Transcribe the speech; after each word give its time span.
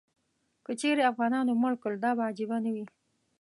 که 0.65 0.71
چیرې 0.79 1.03
افغانانو 1.11 1.51
مړ 1.61 1.73
کړ، 1.81 1.91
دا 2.03 2.11
به 2.17 2.23
عجیبه 2.29 2.57
نه 2.65 2.71
وي. 2.75 2.85